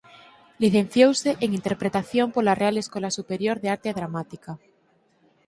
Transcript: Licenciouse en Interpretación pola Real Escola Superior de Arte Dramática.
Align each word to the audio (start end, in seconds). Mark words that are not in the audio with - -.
Licenciouse 0.63 1.29
en 1.43 1.49
Interpretación 1.59 2.27
pola 2.35 2.57
Real 2.61 2.75
Escola 2.83 3.09
Superior 3.17 3.55
de 3.59 3.67
Arte 3.75 3.89
Dramática. 3.99 4.51